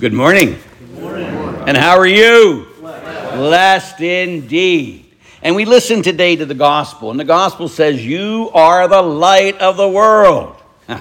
Good 0.00 0.12
morning. 0.12 0.58
Good 0.80 0.98
morning. 0.98 1.26
And 1.68 1.76
how 1.76 1.96
are 1.96 2.06
you? 2.06 2.66
Blessed. 2.80 3.36
Blessed 3.36 4.00
indeed. 4.00 5.14
And 5.40 5.54
we 5.54 5.64
listen 5.64 6.02
today 6.02 6.34
to 6.34 6.44
the 6.44 6.54
gospel, 6.54 7.12
and 7.12 7.20
the 7.20 7.24
gospel 7.24 7.68
says, 7.68 8.04
You 8.04 8.50
are 8.54 8.88
the 8.88 9.00
light 9.00 9.60
of 9.60 9.76
the 9.76 9.88
world. 9.88 10.56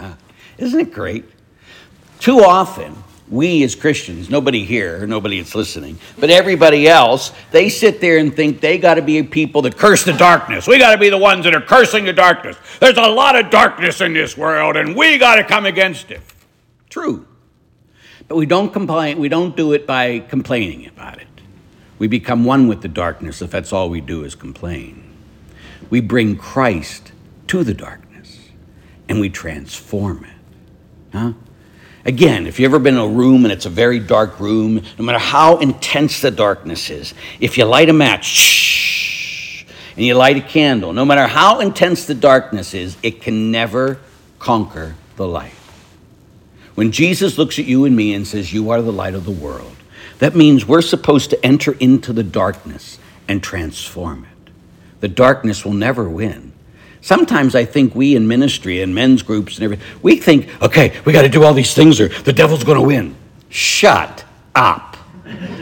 Isn't 0.59 0.79
it 0.79 0.93
great? 0.93 1.25
Too 2.19 2.41
often, 2.41 2.95
we 3.29 3.63
as 3.63 3.73
Christians, 3.73 4.29
nobody 4.29 4.63
here, 4.63 5.07
nobody 5.07 5.41
that's 5.41 5.55
listening, 5.55 5.97
but 6.19 6.29
everybody 6.29 6.87
else, 6.87 7.31
they 7.49 7.69
sit 7.69 7.99
there 7.99 8.19
and 8.19 8.31
think 8.35 8.61
they 8.61 8.77
got 8.77 8.95
to 8.95 9.01
be 9.01 9.23
people 9.23 9.63
that 9.63 9.75
curse 9.75 10.03
the 10.03 10.13
darkness. 10.13 10.67
We 10.67 10.77
got 10.77 10.91
to 10.91 10.99
be 10.99 11.09
the 11.09 11.17
ones 11.17 11.45
that 11.45 11.55
are 11.55 11.61
cursing 11.61 12.05
the 12.05 12.13
darkness. 12.13 12.57
There's 12.79 12.97
a 12.97 13.09
lot 13.09 13.35
of 13.35 13.49
darkness 13.49 14.01
in 14.01 14.13
this 14.13 14.37
world, 14.37 14.77
and 14.77 14.95
we 14.95 15.17
got 15.17 15.37
to 15.37 15.43
come 15.43 15.65
against 15.65 16.11
it. 16.11 16.21
True. 16.91 17.25
But 18.27 18.37
we 18.37 18.45
don't 18.45 18.71
complain, 18.71 19.19
we 19.19 19.29
don't 19.29 19.55
do 19.55 19.73
it 19.73 19.85
by 19.85 20.19
complaining 20.19 20.87
about 20.87 21.19
it. 21.19 21.27
We 21.99 22.07
become 22.07 22.45
one 22.45 22.67
with 22.67 22.81
the 22.81 22.87
darkness 22.87 23.41
if 23.41 23.51
that's 23.51 23.71
all 23.71 23.89
we 23.89 24.01
do 24.01 24.23
is 24.23 24.35
complain. 24.35 25.03
We 25.89 26.01
bring 26.01 26.35
Christ 26.35 27.11
to 27.47 27.63
the 27.63 27.73
darkness 27.73 28.49
and 29.07 29.19
we 29.19 29.29
transform 29.29 30.25
it. 30.25 31.15
Huh? 31.17 31.33
Again, 32.05 32.47
if 32.47 32.59
you've 32.59 32.69
ever 32.69 32.79
been 32.79 32.95
in 32.95 32.99
a 32.99 33.07
room 33.07 33.45
and 33.45 33.51
it's 33.51 33.65
a 33.65 33.69
very 33.69 33.99
dark 33.99 34.39
room, 34.39 34.81
no 34.97 35.05
matter 35.05 35.19
how 35.19 35.57
intense 35.59 36.19
the 36.19 36.31
darkness 36.31 36.89
is, 36.89 37.13
if 37.39 37.57
you 37.57 37.65
light 37.65 37.89
a 37.89 37.93
match, 37.93 38.25
shh, 38.25 39.65
and 39.95 40.05
you 40.05 40.15
light 40.15 40.35
a 40.35 40.41
candle, 40.41 40.91
no 40.91 41.05
matter 41.05 41.27
how 41.27 41.59
intense 41.59 42.05
the 42.05 42.15
darkness 42.15 42.73
is, 42.73 42.97
it 43.03 43.21
can 43.21 43.51
never 43.51 43.99
conquer 44.39 44.95
the 45.15 45.27
light. 45.27 45.53
When 46.75 46.91
Jesus 46.91 47.37
looks 47.37 47.59
at 47.59 47.65
you 47.65 47.85
and 47.85 47.95
me 47.95 48.13
and 48.13 48.25
says, 48.25 48.53
You 48.53 48.71
are 48.71 48.81
the 48.81 48.91
light 48.91 49.13
of 49.13 49.25
the 49.25 49.31
world, 49.31 49.75
that 50.19 50.35
means 50.35 50.65
we're 50.65 50.81
supposed 50.81 51.29
to 51.31 51.45
enter 51.45 51.73
into 51.73 52.13
the 52.13 52.23
darkness 52.23 52.97
and 53.27 53.43
transform 53.43 54.25
it. 54.25 54.51
The 54.99 55.07
darkness 55.07 55.65
will 55.65 55.73
never 55.73 56.07
win. 56.09 56.53
Sometimes 57.01 57.55
I 57.55 57.65
think 57.65 57.93
we 57.93 58.15
in 58.15 58.27
ministry 58.27 58.81
and 58.81 58.95
men's 58.95 59.23
groups 59.23 59.57
and 59.57 59.65
everything, 59.65 59.85
we 60.01 60.15
think, 60.15 60.49
okay, 60.61 60.97
we 61.03 61.11
got 61.11 61.23
to 61.23 61.29
do 61.29 61.43
all 61.43 61.53
these 61.53 61.73
things 61.73 61.99
or 61.99 62.07
the 62.07 62.31
devil's 62.31 62.63
going 62.63 62.79
to 62.79 62.85
win. 62.85 63.15
Shut 63.49 64.23
up. 64.55 64.95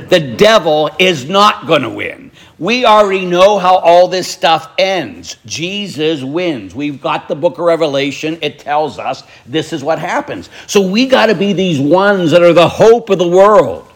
The 0.09 0.35
devil 0.37 0.91
is 0.99 1.27
not 1.27 1.65
going 1.65 1.81
to 1.81 1.89
win. 1.89 2.30
We 2.61 2.85
already 2.85 3.25
know 3.25 3.57
how 3.57 3.77
all 3.77 4.07
this 4.07 4.27
stuff 4.27 4.69
ends. 4.77 5.35
Jesus 5.47 6.21
wins. 6.21 6.75
We've 6.75 7.01
got 7.01 7.27
the 7.27 7.33
book 7.33 7.53
of 7.53 7.65
Revelation. 7.65 8.37
It 8.43 8.59
tells 8.59 8.99
us 8.99 9.23
this 9.47 9.73
is 9.73 9.83
what 9.83 9.97
happens. 9.97 10.47
So 10.67 10.79
we 10.79 11.07
got 11.07 11.25
to 11.25 11.33
be 11.33 11.53
these 11.53 11.79
ones 11.79 12.29
that 12.29 12.43
are 12.43 12.53
the 12.53 12.69
hope 12.69 13.09
of 13.09 13.17
the 13.17 13.27
world. 13.27 13.91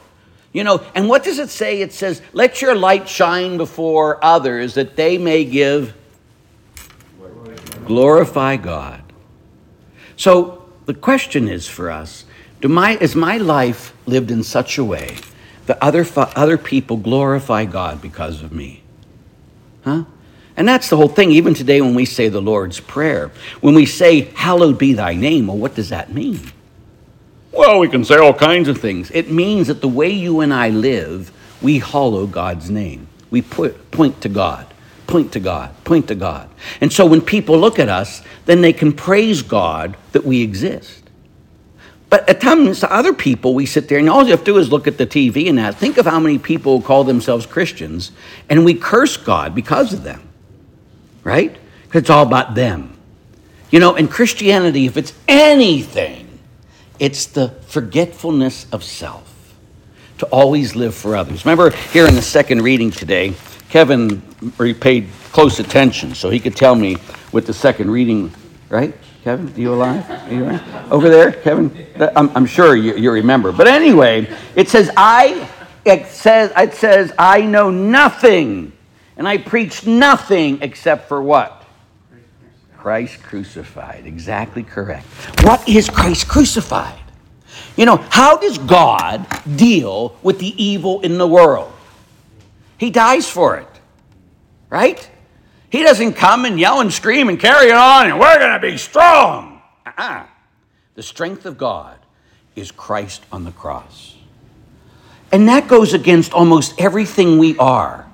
You 0.52 0.63
know, 0.63 0.83
and 0.95 1.07
what 1.07 1.23
does 1.23 1.38
it 1.38 1.52
say? 1.52 1.81
It 1.81 1.94
says, 1.94 2.23
let 2.33 2.59
your 2.59 2.73
light 2.73 3.07
shine 3.07 3.57
before 3.57 4.17
others 4.25 4.73
that 4.73 4.95
they 4.95 5.19
may 5.19 5.45
give 5.45 5.94
glorify 7.85 8.55
God. 8.55 9.03
So 10.17 10.67
the 10.88 10.95
question 10.95 11.47
is 11.47 11.67
for 11.67 11.91
us 11.91 12.25
do 12.61 12.67
my, 12.67 12.97
is 12.97 13.16
my 13.16 13.38
life 13.38 13.95
lived 14.07 14.31
in 14.31 14.41
such 14.41 14.79
a 14.79 14.83
way 14.83 15.17
that 15.66 15.77
other, 15.81 16.05
other 16.16 16.58
people 16.58 16.97
glorify 16.97 17.66
God 17.66 18.02
because 18.02 18.41
of 18.41 18.52
me? 18.52 18.83
Huh? 19.83 20.05
And 20.57 20.67
that's 20.67 20.89
the 20.89 20.97
whole 20.97 21.09
thing. 21.09 21.31
Even 21.31 21.53
today, 21.53 21.81
when 21.81 21.95
we 21.95 22.05
say 22.05 22.30
the 22.30 22.41
Lord's 22.41 22.80
Prayer, 22.80 23.31
when 23.61 23.75
we 23.75 23.85
say, 23.85 24.22
Hallowed 24.35 24.77
be 24.77 24.94
thy 24.94 25.13
name, 25.13 25.47
well, 25.47 25.57
what 25.57 25.75
does 25.75 25.89
that 25.89 26.13
mean? 26.13 26.39
Well, 27.52 27.80
we 27.80 27.88
can 27.88 28.03
say 28.03 28.17
all 28.17 28.33
kinds 28.33 28.67
of 28.67 28.77
things. 28.77 29.11
It 29.11 29.30
means 29.30 29.67
that 29.67 29.81
the 29.81 29.88
way 29.88 30.09
you 30.09 30.41
and 30.41 30.53
I 30.53 30.69
live, 30.69 31.31
we 31.61 31.79
hollow 31.79 32.27
God's 32.27 32.69
name. 32.69 33.07
We 33.29 33.41
put, 33.41 33.91
point 33.91 34.22
to 34.22 34.29
God 34.29 34.67
point 35.07 35.31
to 35.33 35.39
God, 35.39 35.72
point 35.83 36.07
to 36.07 36.16
God. 36.16 36.50
And 36.81 36.91
so 36.91 37.06
when 37.06 37.22
people 37.22 37.57
look 37.57 37.79
at 37.79 37.89
us, 37.89 38.22
then 38.45 38.62
they 38.62 38.73
can 38.73 38.94
praise 38.94 39.41
God 39.41 39.97
that 40.12 40.25
we 40.25 40.41
exist. 40.41 41.04
But 42.15 42.29
at 42.29 42.39
times, 42.39 42.79
to 42.79 42.89
other 42.89 43.11
people, 43.11 43.53
we 43.53 43.65
sit 43.65 43.89
there 43.89 43.99
and 43.99 44.09
all 44.09 44.23
you 44.23 44.31
have 44.31 44.39
to 44.39 44.45
do 44.45 44.57
is 44.57 44.71
look 44.71 44.87
at 44.87 44.97
the 44.97 45.05
TV 45.05 45.49
and 45.49 45.57
that. 45.57 45.75
Think 45.75 45.97
of 45.97 46.05
how 46.05 46.17
many 46.17 46.37
people 46.37 46.81
call 46.81 47.03
themselves 47.03 47.45
Christians 47.45 48.13
and 48.47 48.63
we 48.63 48.73
curse 48.73 49.17
God 49.17 49.53
because 49.53 49.91
of 49.91 50.03
them, 50.03 50.25
right? 51.25 51.57
Because 51.83 52.03
it's 52.03 52.09
all 52.09 52.25
about 52.25 52.55
them. 52.55 52.95
You 53.69 53.81
know, 53.81 53.95
in 53.95 54.07
Christianity, 54.07 54.85
if 54.85 54.95
it's 54.95 55.11
anything, 55.27 56.39
it's 56.99 57.25
the 57.25 57.49
forgetfulness 57.67 58.65
of 58.71 58.81
self, 58.81 59.53
to 60.19 60.25
always 60.27 60.73
live 60.73 60.95
for 60.95 61.17
others. 61.17 61.43
Remember 61.43 61.71
here 61.91 62.07
in 62.07 62.15
the 62.15 62.21
second 62.21 62.61
reading 62.61 62.91
today, 62.91 63.33
Kevin 63.67 64.21
paid 64.79 65.09
close 65.33 65.59
attention, 65.59 66.15
so 66.15 66.29
he 66.29 66.39
could 66.39 66.55
tell 66.55 66.75
me 66.75 66.95
with 67.33 67.45
the 67.45 67.53
second 67.53 67.91
reading, 67.91 68.33
right? 68.69 68.93
Kevin, 69.25 69.52
are 69.52 69.59
you 69.59 69.74
alive? 69.74 70.08
Are 70.08 70.31
you? 70.31 70.59
Over 70.91 71.09
there, 71.09 71.31
Kevin? 71.31 71.88
I'm, 72.16 72.30
I'm 72.38 72.46
sure 72.46 72.75
you, 72.75 72.96
you, 72.96 73.09
remember. 73.09 73.52
But 73.52 73.66
anyway, 73.66 74.31
it 74.56 74.69
says, 74.69 74.91
I, 74.96 75.50
it 75.84 76.06
says, 76.06 76.52
it 76.56 76.75
says, 76.75 77.12
I 77.18 77.41
know 77.41 77.72
nothing, 77.72 78.72
and 79.18 79.28
I 79.28 79.40
preach 79.40 79.84
nothing 79.84 80.62
except 80.62 81.08
for 81.08 81.24
what? 81.24 81.66
Christ 82.78 83.24
crucified. 83.24 84.06
Exactly 84.06 84.62
correct. 84.62 85.08
What 85.44 85.68
is 85.68 85.90
Christ 85.90 86.28
crucified? 86.28 87.00
You 87.78 87.88
know, 87.88 87.97
how 88.12 88.38
does 88.38 88.59
God 88.59 89.25
deal 89.56 90.16
with 90.22 90.38
the 90.38 90.53
evil 90.63 91.02
in 91.02 91.18
the 91.18 91.28
world? 91.28 91.74
He 92.78 92.92
dies 92.92 93.28
for 93.28 93.57
it, 93.57 93.80
right? 94.69 95.09
He 95.75 95.84
doesn't 95.84 96.13
come 96.13 96.46
and 96.46 96.58
yell 96.58 96.80
and 96.80 96.94
scream 96.94 97.28
and 97.28 97.38
carry 97.38 97.68
it 97.68 97.75
on 97.75 98.09
and 98.09 98.18
we're 98.18 98.40
going 98.40 98.53
to 98.53 98.66
be 98.66 98.78
strong. 98.78 99.62
Uh-uh. 99.86 100.25
The 100.94 101.03
strength 101.03 101.46
of 101.46 101.58
God 101.58 101.97
is 102.56 102.72
Christ 102.72 103.25
on 103.30 103.44
the 103.44 103.52
cross. 103.52 104.16
And 105.34 105.50
that 105.50 105.68
goes 105.68 105.94
against 105.94 106.31
almost 106.31 106.80
everything 106.80 107.40
we 107.40 107.58
are. 107.58 108.09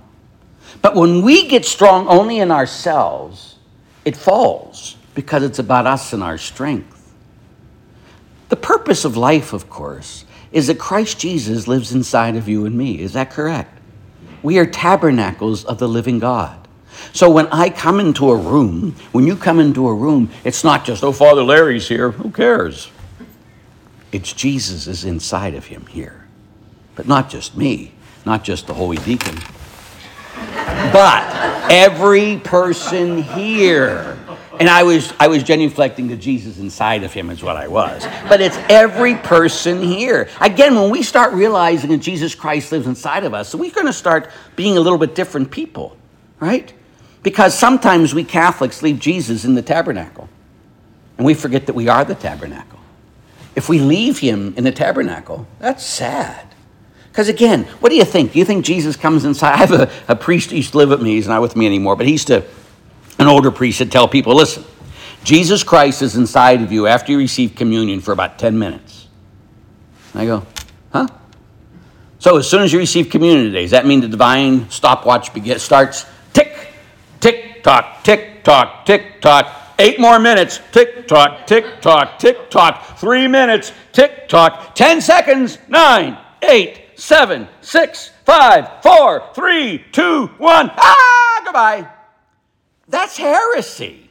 But 0.82 0.96
when 0.96 1.22
we 1.22 1.48
get 1.48 1.64
strong 1.64 2.08
only 2.08 2.40
in 2.40 2.50
ourselves, 2.50 3.58
it 4.06 4.18
falls 4.18 4.98
because 5.14 5.44
it's 5.44 5.60
about 5.60 5.86
us 5.86 6.14
and 6.14 6.24
our 6.24 6.40
strength. 6.40 7.14
The 8.50 8.56
purpose 8.56 9.06
of 9.06 9.16
life, 9.18 9.54
of 9.54 9.70
course, 9.70 10.26
is 10.52 10.66
that 10.66 10.80
Christ 10.80 11.20
Jesus 11.20 11.68
lives 11.68 11.94
inside 11.94 12.36
of 12.36 12.50
you 12.50 12.66
and 12.66 12.76
me. 12.76 13.00
Is 13.00 13.14
that 13.14 13.30
correct? 13.30 13.78
We 14.42 14.58
are 14.58 14.66
tabernacles 14.66 15.64
of 15.64 15.78
the 15.78 15.88
living 15.88 16.18
God. 16.18 16.61
So 17.14 17.30
when 17.30 17.48
I 17.48 17.70
come 17.70 18.00
into 18.00 18.30
a 18.30 18.36
room, 18.36 18.96
when 19.12 19.26
you 19.26 19.36
come 19.36 19.60
into 19.60 19.88
a 19.88 19.94
room, 19.94 20.30
it's 20.44 20.64
not 20.64 20.86
just, 20.86 21.04
oh, 21.04 21.12
Father 21.12 21.44
Larry's 21.44 21.88
here. 21.88 22.12
Who 22.12 22.32
cares? 22.32 22.90
It's 24.12 24.34
Jesus 24.34 24.88
is 24.88 25.06
inside 25.06 25.56
of 25.56 25.68
him 25.68 25.86
here. 25.88 26.28
But 26.96 27.08
not 27.08 27.30
just 27.30 27.56
me, 27.56 27.94
not 28.26 28.44
just 28.44 28.68
the 28.68 28.74
holy 28.74 28.98
deacon, 28.98 29.38
but 30.92 31.72
every 31.72 32.38
person 32.38 33.22
here. 33.24 34.18
And 34.60 34.70
I 34.70 34.84
was, 34.84 35.12
I 35.20 35.28
was 35.28 35.44
genuflecting 35.44 36.10
to 36.10 36.16
Jesus 36.16 36.60
inside 36.60 37.04
of 37.04 37.12
him, 37.12 37.32
is 37.32 37.42
what 37.42 37.56
I 37.58 37.68
was. 37.68 38.06
But 38.30 38.42
it's 38.42 38.58
every 38.70 39.16
person 39.16 39.82
here. 39.82 40.30
Again, 40.40 40.76
when 40.76 40.92
we 40.92 41.02
start 41.02 41.34
realizing 41.34 41.90
that 41.90 41.98
Jesus 41.98 42.36
Christ 42.36 42.72
lives 42.72 42.86
inside 42.86 43.24
of 43.24 43.34
us, 43.34 43.56
we're 43.56 43.72
going 43.72 43.88
to 43.88 43.94
start 43.94 44.30
being 44.56 44.78
a 44.78 44.80
little 44.80 45.00
bit 45.00 45.16
different 45.16 45.50
people, 45.50 45.98
right? 46.40 46.74
Because 47.24 47.58
sometimes 47.58 48.14
we 48.14 48.24
Catholics 48.24 48.82
leave 48.82 49.00
Jesus 49.00 49.46
in 49.46 49.56
the 49.56 49.62
tabernacle, 49.62 50.28
and 51.18 51.26
we 51.26 51.34
forget 51.34 51.68
that 51.68 51.74
we 51.74 51.88
are 51.88 52.04
the 52.04 52.16
tabernacle. 52.16 52.80
If 53.56 53.70
we 53.70 53.80
leave 53.80 54.20
him 54.20 54.54
in 54.58 54.64
the 54.64 54.72
tabernacle, 54.72 55.46
that's 55.60 55.86
sad. 55.86 56.48
Because 57.12 57.28
again, 57.28 57.66
what 57.80 57.90
do 57.90 57.96
you 57.96 58.06
think? 58.06 58.32
Do 58.32 58.40
you 58.40 58.46
think 58.46 58.66
Jesus 58.66 58.96
comes 58.96 59.26
inside? 59.26 59.54
I 59.54 59.58
have 59.58 59.72
a, 59.72 59.92
a 60.08 60.16
priest 60.16 60.52
used 60.52 60.72
to 60.72 60.78
live 60.78 60.90
with 60.90 61.02
me. 61.02 61.16
He's 61.16 61.28
not 61.28 61.42
with 61.42 61.56
me 61.56 61.66
anymore, 61.66 61.96
but 61.96 62.06
he 62.06 62.14
used 62.14 62.28
to 62.28 62.44
an 63.20 63.28
older 63.28 63.52
priest 63.52 63.80
would 63.80 63.92
tell 63.92 64.08
people 64.08 64.34
listen, 64.34 64.64
Jesus 65.24 65.64
Christ 65.64 66.02
is 66.02 66.16
inside 66.16 66.62
of 66.62 66.72
you 66.72 66.88
after 66.88 67.12
you 67.12 67.18
receive 67.18 67.56
communion 67.56 68.02
for 68.02 68.12
about 68.12 68.40
10 68.40 68.58
minutes. 68.58 69.08
And 70.14 70.22
I 70.24 70.26
go, 70.26 70.46
huh? 70.92 71.08
So 72.18 72.38
as 72.38 72.50
soon 72.50 72.64
as 72.64 72.74
you 72.74 72.80
receive 72.80 73.10
communion 73.10 73.46
today, 73.46 73.64
does 73.64 73.72
that 73.72 73.86
mean 73.86 74.02
the 74.02 74.08
divine 74.08 74.70
stopwatch 74.70 75.34
begins, 75.34 75.62
starts 75.62 76.06
tick 77.62 77.64
tock, 77.64 78.04
tick 78.04 78.44
tock, 78.44 78.86
tick 78.86 79.22
tock, 79.22 79.76
eight 79.78 80.00
more 80.00 80.20
minutes, 80.20 80.60
tick 80.72 81.08
tock, 81.08 81.46
tick 81.46 81.80
tock, 81.80 82.18
tick 82.18 82.50
tock, 82.50 82.98
three 82.98 83.28
minutes, 83.28 83.72
tick 83.92 84.28
tock, 84.28 84.74
10 84.74 85.00
seconds, 85.00 85.60
nine, 85.68 86.18
eight, 86.42 86.82
seven, 86.96 87.48
six, 87.62 88.12
five, 88.26 88.82
four, 88.82 89.30
three, 89.36 89.84
two, 89.92 90.28
one, 90.38 90.72
ah, 90.76 91.42
goodbye. 91.44 91.88
That's 92.88 93.18
heresy. 93.18 94.10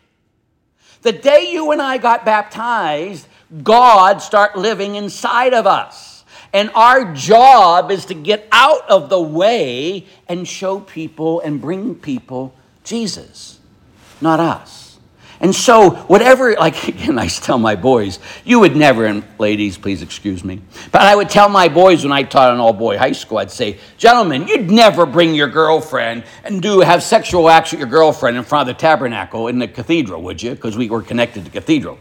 The 1.03 1.13
day 1.13 1.51
you 1.51 1.73
and 1.73 1.83
I 1.83 1.99
got 1.99 2.25
baptized, 2.25 3.27
God 3.65 4.23
start 4.23 4.57
living 4.57 4.95
inside 4.95 5.55
of 5.55 5.67
us. 5.67 6.25
And 6.53 6.71
our 6.75 7.15
job 7.15 7.91
is 7.91 8.05
to 8.07 8.15
get 8.15 8.47
out 8.53 8.89
of 8.89 9.09
the 9.09 9.21
way 9.21 10.07
and 10.29 10.47
show 10.47 10.79
people 10.79 11.41
and 11.41 11.61
bring 11.61 11.97
people 11.97 12.55
Jesus, 12.91 13.61
not 14.21 14.41
us. 14.41 14.99
And 15.39 15.55
so, 15.55 15.91
whatever, 15.91 16.57
like, 16.57 16.89
again, 16.89 17.21
I 17.21 17.29
tell 17.29 17.57
my 17.57 17.77
boys, 17.77 18.19
you 18.45 18.59
would 18.59 18.75
never, 18.75 19.07
and 19.07 19.23
ladies, 19.39 19.79
please 19.79 20.03
excuse 20.03 20.43
me, 20.43 20.61
but 20.91 21.03
I 21.03 21.15
would 21.15 21.31
tell 21.31 21.49
my 21.49 21.69
boys 21.69 22.03
when 22.03 22.11
I 22.11 22.25
taught 22.25 22.53
an 22.53 22.59
all 22.59 22.73
boy 22.73 22.99
high 22.99 23.13
school, 23.13 23.39
I'd 23.39 23.53
say, 23.53 23.79
gentlemen, 23.97 24.49
you'd 24.49 24.73
never 24.73 25.07
bring 25.07 25.37
your 25.37 25.47
girlfriend 25.47 26.25
and 26.43 26.61
do 26.61 26.81
have 26.81 27.05
sexual 27.05 27.49
acts 27.49 27.71
with 27.71 27.79
your 27.79 27.89
girlfriend 27.89 28.37
in 28.37 28.43
front 28.43 28.69
of 28.69 28.77
the 28.77 28.81
tabernacle 28.81 29.47
in 29.47 29.61
the 29.61 29.69
cathedral, 29.69 30.21
would 30.23 30.43
you? 30.43 30.57
Because 30.57 30.77
we 30.77 30.91
were 30.91 31.01
connected 31.01 31.45
to 31.45 31.51
the 31.51 31.61
cathedral. 31.61 31.97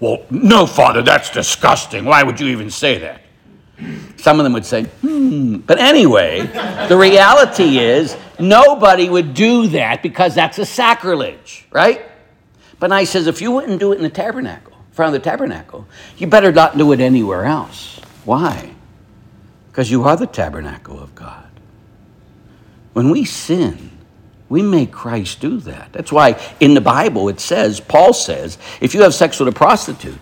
Well, 0.00 0.26
no, 0.30 0.66
Father, 0.66 1.02
that's 1.02 1.30
disgusting. 1.30 2.06
Why 2.06 2.24
would 2.24 2.40
you 2.40 2.48
even 2.48 2.70
say 2.70 2.98
that? 2.98 3.23
Some 4.24 4.40
of 4.40 4.44
them 4.44 4.54
would 4.54 4.64
say, 4.64 4.84
hmm. 4.84 5.58
But 5.58 5.78
anyway, 5.78 6.40
the 6.88 6.96
reality 6.96 7.76
is 7.76 8.16
nobody 8.38 9.06
would 9.06 9.34
do 9.34 9.66
that 9.66 10.02
because 10.02 10.34
that's 10.34 10.58
a 10.58 10.64
sacrilege, 10.64 11.66
right? 11.70 12.06
But 12.80 12.90
I 12.90 13.04
says, 13.04 13.26
if 13.26 13.42
you 13.42 13.50
wouldn't 13.50 13.80
do 13.80 13.92
it 13.92 13.96
in 13.96 14.02
the 14.02 14.08
tabernacle, 14.08 14.72
in 14.72 14.94
front 14.94 15.14
of 15.14 15.22
the 15.22 15.28
tabernacle, 15.28 15.86
you 16.16 16.26
better 16.26 16.52
not 16.52 16.78
do 16.78 16.90
it 16.92 17.00
anywhere 17.00 17.44
else. 17.44 18.00
Why? 18.24 18.72
Because 19.70 19.90
you 19.90 20.04
are 20.04 20.16
the 20.16 20.26
tabernacle 20.26 20.98
of 20.98 21.14
God. 21.14 21.50
When 22.94 23.10
we 23.10 23.26
sin, 23.26 23.90
we 24.48 24.62
make 24.62 24.90
Christ 24.90 25.40
do 25.40 25.60
that. 25.60 25.92
That's 25.92 26.10
why 26.10 26.42
in 26.60 26.72
the 26.72 26.80
Bible 26.80 27.28
it 27.28 27.40
says, 27.40 27.78
Paul 27.78 28.14
says, 28.14 28.56
if 28.80 28.94
you 28.94 29.02
have 29.02 29.12
sex 29.12 29.38
with 29.38 29.48
a 29.48 29.52
prostitute, 29.52 30.16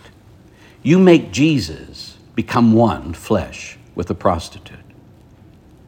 you 0.83 0.99
make 0.99 1.31
Jesus 1.31 2.19
become 2.35 2.73
one 2.73 3.15
flesh 3.15 3.79
with 3.95 4.11
a 4.11 4.15
prostitute. 4.15 4.79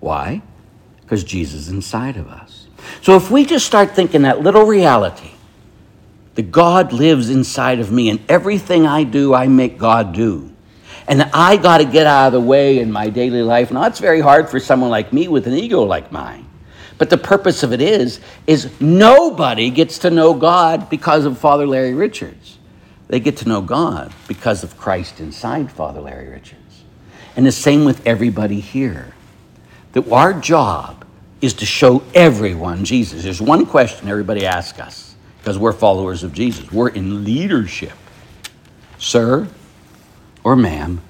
Why? 0.01 0.43
Because 1.03 1.25
Jesus 1.25 1.63
is 1.63 1.69
inside 1.69 2.17
of 2.17 2.29
us. 2.29 2.67
So 3.03 3.17
if 3.17 3.31
we 3.31 3.45
just 3.45 3.67
start 3.67 3.93
thinking 3.93 4.23
that 4.23 4.41
little 4.41 4.65
reality, 4.65 5.31
that 6.35 6.51
God 6.51 6.93
lives 6.93 7.31
inside 7.31 7.79
of 7.79 7.93
me, 7.93 8.11
and 8.11 8.21
everything 8.29 8.87
I 8.87 9.05
do, 9.05 9.35
I 9.35 9.47
make 9.47 9.79
God 9.79 10.13
do. 10.13 10.51
And 11.07 11.23
I 11.23 11.57
got 11.57 11.79
to 11.79 11.85
get 11.85 12.07
out 12.07 12.29
of 12.29 12.33
the 12.33 12.41
way 12.41 12.79
in 12.79 12.91
my 12.91 13.11
daily 13.11 13.43
life. 13.43 13.71
Now, 13.71 13.85
it's 13.85 14.01
very 14.01 14.21
hard 14.21 14.49
for 14.49 14.59
someone 14.59 14.91
like 14.91 15.13
me 15.13 15.29
with 15.29 15.47
an 15.47 15.55
ego 15.55 15.83
like 15.83 16.11
mine. 16.11 16.47
But 16.97 17.11
the 17.11 17.19
purpose 17.19 17.63
of 17.63 17.73
it 17.73 17.81
is, 17.81 18.21
is 18.47 18.81
nobody 18.81 19.71
gets 19.71 19.99
to 19.99 20.11
know 20.11 20.33
God 20.33 20.89
because 20.89 21.25
of 21.25 21.39
Father 21.39 21.67
Larry 21.67 21.93
Richards. 21.93 22.59
They 23.09 23.21
get 23.21 23.37
to 23.39 23.49
know 23.49 23.61
God 23.61 24.15
because 24.29 24.65
of 24.65 24.79
Christ 24.79 25.21
inside 25.21 25.71
Father 25.71 26.01
Larry 26.01 26.29
Richards. 26.29 26.64
And 27.37 27.45
the 27.45 27.53
same 27.53 27.85
with 27.85 28.07
everybody 28.07 28.61
here. 28.61 29.13
That 29.93 30.11
our 30.11 30.33
job 30.33 31.05
is 31.41 31.55
to 31.55 31.67
show 31.67 32.03
everyone 32.15 32.85
Jesus. 32.85 33.23
There's 33.23 33.41
one 33.41 33.67
question 33.67 34.09
everybody 34.09 34.47
asks 34.47 34.79
us 34.79 35.15
because 35.39 35.59
we're 35.59 35.73
followers 35.73 36.23
of 36.23 36.33
Jesus. 36.33 36.73
We're 36.73 36.89
in 36.89 37.25
leadership. 37.25 37.93
Sir 38.99 39.49
or 40.43 40.57
ma'am, 40.57 41.01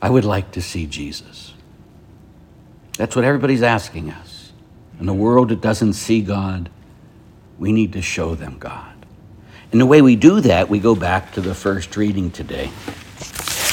I 0.00 0.10
would 0.10 0.24
like 0.24 0.52
to 0.52 0.62
see 0.62 0.86
Jesus. 0.86 1.52
That's 2.96 3.14
what 3.14 3.24
everybody's 3.24 3.62
asking 3.62 4.10
us. 4.10 4.52
In 4.98 5.08
a 5.08 5.14
world 5.14 5.50
that 5.50 5.60
doesn't 5.60 5.92
see 5.92 6.22
God, 6.22 6.70
we 7.58 7.72
need 7.72 7.92
to 7.92 8.02
show 8.02 8.34
them 8.34 8.56
God. 8.58 8.94
And 9.72 9.80
the 9.80 9.86
way 9.86 10.00
we 10.00 10.16
do 10.16 10.40
that, 10.40 10.70
we 10.70 10.78
go 10.78 10.94
back 10.94 11.32
to 11.32 11.40
the 11.40 11.54
first 11.54 11.96
reading 11.96 12.30
today. 12.30 12.70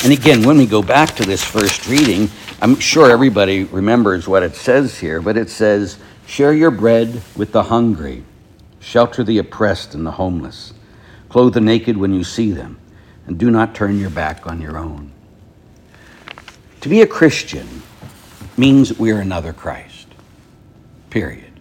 And 0.03 0.11
again, 0.11 0.43
when 0.43 0.57
we 0.57 0.65
go 0.65 0.81
back 0.81 1.15
to 1.15 1.23
this 1.23 1.43
first 1.43 1.87
reading, 1.87 2.29
I'm 2.61 2.75
sure 2.79 3.09
everybody 3.09 3.63
remembers 3.63 4.27
what 4.27 4.43
it 4.43 4.55
says 4.55 4.99
here, 4.99 5.21
but 5.21 5.37
it 5.37 5.49
says, 5.49 5.97
Share 6.25 6.53
your 6.53 6.71
bread 6.71 7.21
with 7.35 7.51
the 7.51 7.63
hungry 7.63 8.23
Shelter 8.83 9.23
the 9.23 9.37
oppressed 9.37 9.95
and 9.95 10.05
the 10.05 10.11
homeless. 10.11 10.73
Clothe 11.29 11.53
the 11.53 11.61
naked 11.61 11.95
when 11.95 12.13
you 12.13 12.23
see 12.23 12.51
them, 12.51 12.77
and 13.25 13.39
do 13.39 13.49
not 13.49 13.73
turn 13.73 13.97
your 13.97 14.09
back 14.09 14.45
on 14.45 14.59
your 14.59 14.77
own. 14.77 15.09
To 16.81 16.89
be 16.89 17.01
a 17.01 17.07
Christian 17.07 17.81
means 18.57 18.99
we 18.99 19.11
are 19.11 19.19
another 19.19 19.53
Christ. 19.53 20.07
Period. 21.09 21.51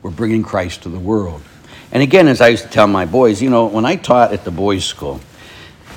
We're 0.00 0.10
bringing 0.10 0.42
Christ 0.42 0.84
to 0.84 0.88
the 0.88 0.98
world. 0.98 1.42
And 1.92 2.02
again, 2.02 2.28
as 2.28 2.40
I 2.40 2.48
used 2.48 2.64
to 2.64 2.70
tell 2.70 2.86
my 2.86 3.04
boys, 3.04 3.42
you 3.42 3.50
know, 3.50 3.66
when 3.66 3.84
I 3.84 3.96
taught 3.96 4.32
at 4.32 4.44
the 4.44 4.50
boys' 4.50 4.86
school, 4.86 5.20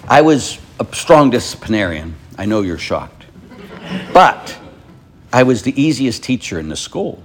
I 0.08 0.22
was 0.22 0.60
a 0.82 0.96
strong 0.96 1.30
disciplinarian. 1.30 2.16
I 2.38 2.46
know 2.46 2.62
you're 2.62 2.80
shocked. 2.80 3.26
But 4.14 4.58
I 5.32 5.44
was 5.44 5.62
the 5.62 5.80
easiest 5.80 6.24
teacher 6.24 6.60
in 6.60 6.70
the 6.70 6.76
school. 6.76 7.22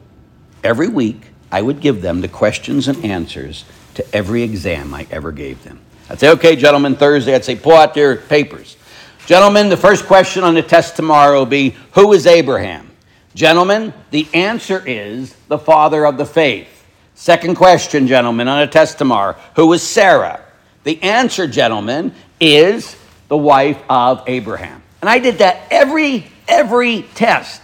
Every 0.63 0.89
week, 0.89 1.23
I 1.51 1.63
would 1.63 1.81
give 1.81 2.03
them 2.03 2.21
the 2.21 2.29
questions 2.29 2.87
and 2.87 3.03
answers 3.03 3.65
to 3.95 4.15
every 4.15 4.43
exam 4.43 4.93
I 4.93 5.07
ever 5.11 5.33
gave 5.33 5.65
them. 5.65 5.81
I'd 6.11 6.21
say, 6.21 6.29
okay, 6.31 6.55
gentlemen, 6.55 6.97
Thursday, 6.97 7.35
I'd 7.35 7.45
say, 7.45 7.57
pull 7.57 7.73
out 7.73 7.97
your 7.97 8.17
papers. 8.17 8.77
Gentlemen, 9.25 9.71
the 9.71 9.77
first 9.77 10.05
question 10.05 10.45
on 10.45 10.55
the 10.55 10.63
test 10.63 10.95
tomorrow 10.95 11.39
will 11.39 11.47
be, 11.47 11.75
who 11.93 12.13
is 12.13 12.27
Abraham? 12.27 12.91
Gentlemen, 13.35 13.95
the 14.11 14.29
answer 14.35 14.83
is 14.87 15.35
the 15.49 15.59
father 15.59 16.05
of 16.05 16.19
the 16.19 16.27
faith. 16.27 16.85
Second 17.15 17.55
question, 17.57 18.07
gentlemen, 18.07 18.49
on 18.49 18.61
a 18.61 18.67
test 18.67 18.99
tomorrow, 18.99 19.35
who 19.57 19.73
is 19.73 19.83
Sarah? 19.83 20.43
The 20.85 21.03
answer, 21.03 21.47
gentlemen, 21.47 22.15
is 22.39 22.97
the 23.29 23.37
wife 23.37 23.83
of 23.89 24.23
Abraham. 24.27 24.83
And 25.01 25.11
I 25.11 25.19
did 25.19 25.39
that 25.39 25.67
every, 25.71 26.27
every 26.49 27.03
test. 27.15 27.63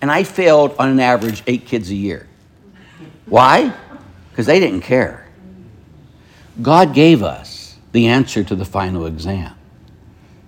And 0.00 0.10
I 0.10 0.24
failed 0.24 0.76
on 0.78 0.88
an 0.88 1.00
average 1.00 1.42
eight 1.46 1.66
kids 1.66 1.90
a 1.90 1.94
year. 1.94 2.26
Why? 3.26 3.74
Because 4.30 4.46
they 4.46 4.60
didn't 4.60 4.82
care. 4.82 5.26
God 6.60 6.94
gave 6.94 7.22
us 7.22 7.76
the 7.92 8.06
answer 8.06 8.44
to 8.44 8.54
the 8.54 8.64
final 8.64 9.06
exam 9.06 9.54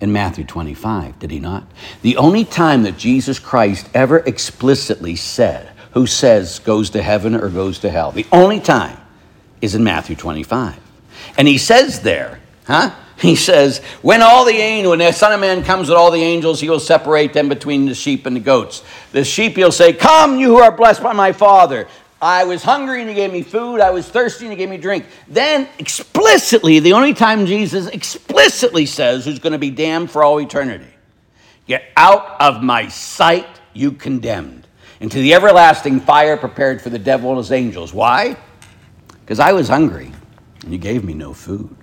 in 0.01 0.13
Matthew 0.13 0.45
25, 0.45 1.19
did 1.19 1.31
he 1.31 1.39
not? 1.39 1.65
The 2.03 2.17
only 2.17 2.45
time 2.45 2.85
that 2.85 2.97
Jesus 2.97 3.39
Christ 3.39 3.89
ever 3.93 4.19
explicitly 4.19 5.15
said, 5.17 5.71
who 5.93 6.07
says 6.07 6.59
goes 6.61 6.91
to 6.91 7.03
heaven 7.03 7.35
or 7.35 7.49
goes 7.49 7.81
to 7.81 7.91
hell, 7.91 8.11
the 8.11 8.27
only 8.33 8.61
time 8.61 8.97
is 9.61 9.75
in 9.75 9.85
Matthew 9.85 10.17
25. 10.17 10.79
And 11.37 11.47
he 11.47 11.59
says 11.59 12.01
there, 12.01 12.41
huh? 12.67 12.93
He 13.21 13.37
says, 13.37 13.79
when 14.01 14.23
all 14.23 14.47
the 14.47 14.53
angels, 14.55 14.91
when 14.91 14.99
the 15.01 15.13
Son 15.13 15.33
of 15.33 15.41
Man 15.41 15.63
comes 15.63 15.89
with 15.91 15.99
all 15.99 16.11
the 16.11 16.23
angels, 16.23 16.61
he 16.61 16.71
will 16.71 16.81
separate 16.81 17.35
them 17.35 17.51
between 17.51 17.85
the 17.85 17.95
sheep 17.95 18.25
and 18.25 18.35
the 18.35 18.41
goats. 18.41 18.83
The 19.13 19.25
sheep 19.25 19.57
he'll 19.57 19.73
say, 19.73 19.93
Come, 19.93 20.39
you 20.39 20.49
who 20.49 20.59
are 20.59 20.73
blessed 20.73 21.03
by 21.03 21.13
my 21.13 21.33
Father. 21.33 21.87
I 22.23 22.45
was 22.45 22.63
hungry 22.63 23.01
and 23.01 23.09
he 23.09 23.15
gave 23.15 23.33
me 23.33 23.43
food. 23.43 23.81
I 23.81 23.91
was 23.91 24.09
thirsty 24.09 24.45
and 24.47 24.53
he 24.53 24.57
gave 24.57 24.69
me 24.69 24.77
drink. 24.79 25.07
Then, 25.29 25.69
explicitly, 25.79 26.81
the 26.81 26.95
only 26.95 27.15
time 27.15 27.47
Jesus 27.47 27.87
explicitly 27.89 28.87
says 28.87 29.25
who's 29.25 29.39
going 29.39 29.53
to 29.53 29.59
be 29.59 29.71
damned 29.71 30.11
for 30.11 30.23
all 30.23 30.41
eternity 30.41 30.87
Get 31.67 31.85
out 31.97 32.41
of 32.41 32.63
my 32.63 32.89
sight, 32.89 33.47
you 33.75 33.93
condemned, 33.93 34.67
into 34.99 35.19
the 35.19 35.35
everlasting 35.35 36.01
fire 36.01 36.37
prepared 36.37 36.83
for 36.83 36.91
the 36.91 36.99
devil 36.99 37.31
and 37.31 37.39
his 37.39 37.53
angels. 37.53 37.95
Why? 37.95 38.37
Because 39.21 39.39
I 39.39 39.53
was 39.53 39.69
hungry 39.69 40.11
and 40.63 40.73
you 40.73 40.79
gave 40.79 41.05
me 41.05 41.15
no 41.15 41.33
food. 41.33 41.77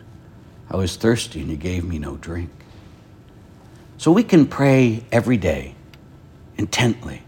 I 0.70 0.76
was 0.76 0.96
thirsty 0.96 1.42
and 1.42 1.50
you 1.50 1.58
gave 1.58 1.84
me 1.84 2.00
no 2.00 2.18
drink. 2.18 2.50
So 3.98 4.12
we 4.12 4.24
can 4.24 4.46
pray 4.48 5.04
every 5.12 5.38
day 5.38 5.76
intently 6.58 7.24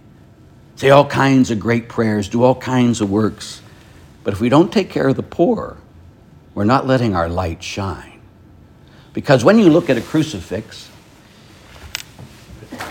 say 0.79 0.91
all 0.91 1.05
kinds 1.05 1.51
of 1.51 1.59
great 1.59 1.89
prayers, 1.89 2.29
do 2.29 2.41
all 2.41 2.55
kinds 2.55 3.01
of 3.01 3.11
works. 3.11 3.61
But 4.23 4.33
if 4.33 4.39
we 4.39 4.47
don't 4.47 4.71
take 4.71 4.89
care 4.89 5.09
of 5.09 5.17
the 5.17 5.23
poor, 5.23 5.75
we're 6.55 6.63
not 6.63 6.87
letting 6.87 7.17
our 7.17 7.27
light 7.27 7.61
shine. 7.61 8.21
Because 9.11 9.43
when 9.43 9.59
you 9.59 9.69
look 9.69 9.89
at 9.89 9.97
a 9.97 10.01
crucifix, 10.01 10.89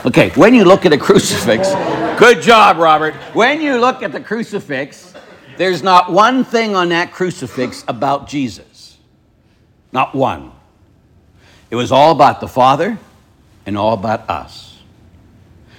okay, 0.04 0.28
when 0.34 0.54
you 0.54 0.64
look 0.64 0.84
at 0.84 0.92
a 0.92 0.98
crucifix, 0.98 1.70
good 2.18 2.42
job, 2.42 2.76
Robert. 2.76 3.14
When 3.32 3.62
you 3.62 3.78
look 3.78 4.02
at 4.02 4.12
the 4.12 4.20
crucifix, 4.20 5.14
there's 5.56 5.82
not 5.82 6.12
one 6.12 6.44
thing 6.44 6.76
on 6.76 6.90
that 6.90 7.10
crucifix 7.10 7.84
about 7.88 8.28
Jesus. 8.28 8.77
Not 9.92 10.14
one. 10.14 10.52
It 11.70 11.76
was 11.76 11.92
all 11.92 12.12
about 12.12 12.40
the 12.40 12.48
Father 12.48 12.98
and 13.66 13.76
all 13.76 13.92
about 13.92 14.28
us. 14.28 14.78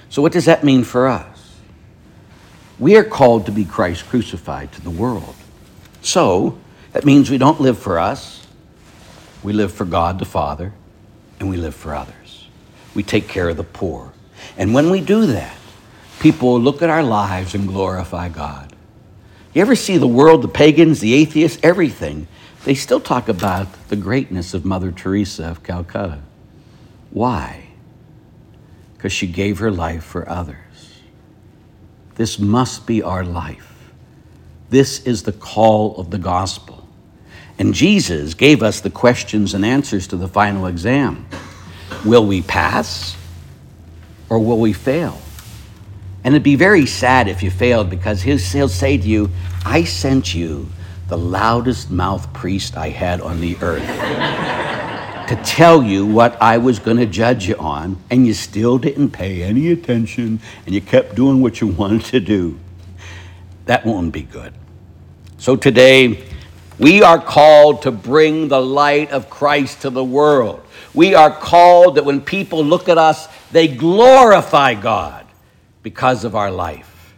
So, 0.08 0.22
what 0.22 0.32
does 0.32 0.46
that 0.46 0.64
mean 0.64 0.84
for 0.84 1.08
us? 1.08 1.56
We 2.78 2.96
are 2.96 3.04
called 3.04 3.46
to 3.46 3.52
be 3.52 3.64
Christ 3.64 4.08
crucified 4.08 4.72
to 4.72 4.80
the 4.80 4.90
world. 4.90 5.34
So, 6.02 6.58
that 6.92 7.04
means 7.04 7.30
we 7.30 7.38
don't 7.38 7.60
live 7.60 7.78
for 7.78 7.98
us, 7.98 8.46
we 9.42 9.52
live 9.52 9.72
for 9.72 9.84
God 9.84 10.18
the 10.18 10.24
Father, 10.24 10.72
and 11.38 11.48
we 11.48 11.56
live 11.56 11.74
for 11.74 11.94
others. 11.94 12.48
We 12.94 13.02
take 13.02 13.28
care 13.28 13.48
of 13.48 13.56
the 13.56 13.64
poor. 13.64 14.12
And 14.56 14.74
when 14.74 14.90
we 14.90 15.00
do 15.00 15.26
that, 15.26 15.56
people 16.20 16.60
look 16.60 16.82
at 16.82 16.90
our 16.90 17.02
lives 17.02 17.54
and 17.54 17.68
glorify 17.68 18.28
God. 18.28 18.74
You 19.54 19.62
ever 19.62 19.76
see 19.76 19.96
the 19.96 20.06
world, 20.06 20.42
the 20.42 20.48
pagans, 20.48 21.00
the 21.00 21.14
atheists, 21.14 21.58
everything? 21.62 22.26
They 22.64 22.74
still 22.74 23.00
talk 23.00 23.28
about 23.28 23.88
the 23.88 23.96
greatness 23.96 24.54
of 24.54 24.64
Mother 24.64 24.92
Teresa 24.92 25.48
of 25.48 25.62
Calcutta. 25.62 26.22
Why? 27.10 27.70
because 29.00 29.14
she 29.14 29.26
gave 29.26 29.60
her 29.60 29.70
life 29.70 30.04
for 30.04 30.28
others. 30.28 30.58
This 32.16 32.38
must 32.38 32.86
be 32.86 33.02
our 33.02 33.24
life. 33.24 33.90
This 34.68 35.06
is 35.06 35.22
the 35.22 35.32
call 35.32 35.96
of 35.96 36.10
the 36.10 36.18
gospel. 36.18 36.86
And 37.58 37.72
Jesus 37.72 38.34
gave 38.34 38.62
us 38.62 38.82
the 38.82 38.90
questions 38.90 39.54
and 39.54 39.64
answers 39.64 40.06
to 40.08 40.16
the 40.16 40.28
final 40.28 40.66
exam. 40.66 41.26
Will 42.04 42.26
we 42.26 42.42
pass 42.42 43.16
or 44.28 44.38
will 44.38 44.60
we 44.60 44.74
fail? 44.74 45.18
And 46.22 46.34
it'd 46.34 46.42
be 46.42 46.56
very 46.56 46.84
sad 46.84 47.26
if 47.26 47.42
you 47.42 47.50
failed 47.50 47.88
because 47.88 48.20
he'll, 48.20 48.68
say 48.68 48.98
to 48.98 49.08
you, 49.08 49.30
I 49.64 49.84
sent 49.84 50.34
you 50.34 50.68
the 51.10 51.18
loudest 51.18 51.90
mouth 51.90 52.32
priest 52.32 52.76
I 52.76 52.88
had 52.88 53.20
on 53.20 53.40
the 53.40 53.56
earth 53.60 53.84
to 55.28 55.34
tell 55.44 55.82
you 55.82 56.06
what 56.06 56.40
I 56.40 56.58
was 56.58 56.78
going 56.78 56.98
to 56.98 57.06
judge 57.06 57.48
you 57.48 57.56
on, 57.56 58.00
and 58.10 58.24
you 58.24 58.32
still 58.32 58.78
didn't 58.78 59.10
pay 59.10 59.42
any 59.42 59.72
attention 59.72 60.38
and 60.66 60.74
you 60.74 60.80
kept 60.80 61.16
doing 61.16 61.42
what 61.42 61.60
you 61.60 61.66
wanted 61.80 62.04
to 62.06 62.20
do. 62.20 62.60
That 63.66 63.84
won't 63.84 64.12
be 64.12 64.22
good. 64.22 64.54
So 65.38 65.56
today, 65.56 66.24
we 66.78 67.02
are 67.02 67.20
called 67.20 67.82
to 67.82 67.90
bring 67.90 68.46
the 68.46 68.60
light 68.60 69.10
of 69.10 69.28
Christ 69.28 69.82
to 69.82 69.90
the 69.90 70.04
world. 70.04 70.64
We 70.94 71.16
are 71.16 71.30
called 71.32 71.96
that 71.96 72.04
when 72.04 72.20
people 72.20 72.64
look 72.64 72.88
at 72.88 72.98
us, 72.98 73.26
they 73.50 73.66
glorify 73.66 74.74
God 74.74 75.26
because 75.82 76.22
of 76.22 76.36
our 76.36 76.52
life. 76.52 77.14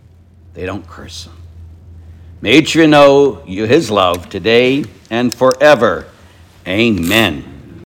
They 0.54 0.64
don't 0.64 0.86
curse 0.86 1.26
Him. 1.26 1.41
May 2.42 2.56
you 2.74 2.88
know 2.88 3.44
His 3.66 3.88
love 3.88 4.28
today 4.28 4.84
and 5.10 5.32
forever. 5.32 6.06
Amen. 6.66 7.51